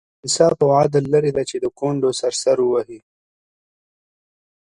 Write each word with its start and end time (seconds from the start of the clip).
له 0.03 0.07
انصاف 0.25 0.57
او 0.65 0.69
عدل 0.79 1.03
لرې 1.13 1.31
دی 1.35 1.43
چې 1.49 1.57
د 1.59 1.65
کونډو 1.79 2.09
سر 2.19 2.33
سر 2.43 2.57
وهي. 2.71 2.99